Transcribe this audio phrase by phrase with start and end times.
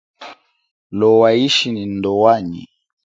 [0.99, 2.63] Lowa ishi nyi ndowanyi.